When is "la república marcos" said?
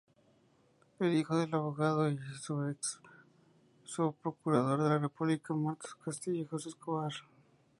4.89-5.93